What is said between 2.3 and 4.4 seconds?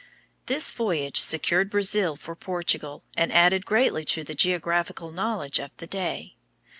Portugal, and added greatly to the